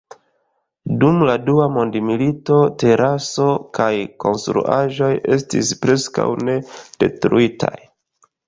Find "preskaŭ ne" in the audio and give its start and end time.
5.85-6.61